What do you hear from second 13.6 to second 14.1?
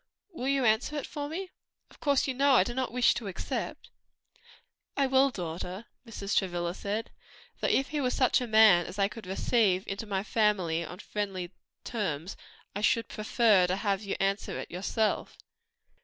to have